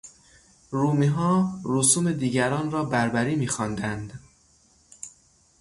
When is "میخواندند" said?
3.35-4.19